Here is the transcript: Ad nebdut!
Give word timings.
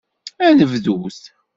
Ad 0.47 0.53
nebdut! 0.57 1.21